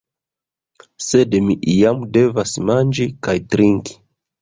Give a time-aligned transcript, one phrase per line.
[1.09, 4.01] Sed mi iam devas manĝi kaj trinki.